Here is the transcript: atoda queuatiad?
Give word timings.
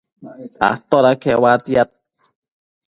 atoda 0.71 1.11
queuatiad? 1.21 1.89